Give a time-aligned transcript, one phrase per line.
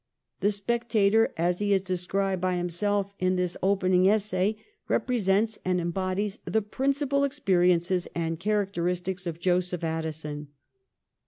[0.41, 6.39] 'The Spectator,' as he is described by himself in this opening essay, represents and embodies
[6.43, 10.47] the principal experiences and characteristics of Joseph Addison.